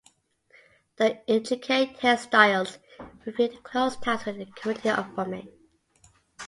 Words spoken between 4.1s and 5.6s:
within a community of women.